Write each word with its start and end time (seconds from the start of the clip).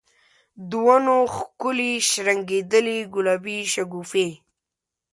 د 0.69 0.71
ونو 0.85 1.17
ښکلي 1.35 1.91
شرنګیدلي 2.09 2.97
ګلابې 3.13 3.59
شګوفي 3.73 4.27